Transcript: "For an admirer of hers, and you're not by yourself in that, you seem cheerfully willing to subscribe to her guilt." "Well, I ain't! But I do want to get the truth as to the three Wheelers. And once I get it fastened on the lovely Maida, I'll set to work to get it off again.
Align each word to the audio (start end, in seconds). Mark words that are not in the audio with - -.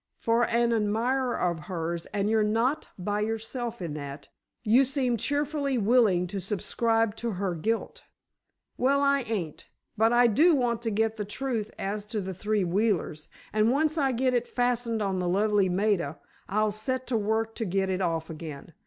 "For 0.17 0.47
an 0.49 0.73
admirer 0.73 1.39
of 1.39 1.65
hers, 1.69 2.07
and 2.07 2.27
you're 2.27 2.41
not 2.41 2.87
by 2.97 3.19
yourself 3.19 3.83
in 3.83 3.93
that, 3.93 4.29
you 4.63 4.83
seem 4.83 5.15
cheerfully 5.15 5.77
willing 5.77 6.25
to 6.25 6.39
subscribe 6.41 7.15
to 7.17 7.33
her 7.33 7.53
guilt." 7.53 8.05
"Well, 8.79 9.03
I 9.03 9.21
ain't! 9.21 9.69
But 9.95 10.11
I 10.11 10.25
do 10.25 10.55
want 10.55 10.81
to 10.81 10.89
get 10.89 11.17
the 11.17 11.23
truth 11.25 11.69
as 11.77 12.03
to 12.05 12.19
the 12.19 12.33
three 12.33 12.63
Wheelers. 12.63 13.29
And 13.53 13.69
once 13.69 13.95
I 13.95 14.11
get 14.11 14.33
it 14.33 14.47
fastened 14.47 15.03
on 15.03 15.19
the 15.19 15.29
lovely 15.29 15.69
Maida, 15.69 16.17
I'll 16.49 16.71
set 16.71 17.05
to 17.05 17.15
work 17.15 17.53
to 17.57 17.65
get 17.65 17.87
it 17.91 18.01
off 18.01 18.27
again. 18.31 18.73